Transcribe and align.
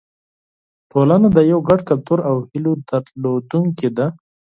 ټولنه 0.91 1.27
د 1.37 1.39
یو 1.51 1.59
ګډ 1.69 1.79
کلتور 1.89 2.19
او 2.29 2.35
هیلو 2.49 2.71
درلودونکې 2.89 3.89
ده. 3.97 4.07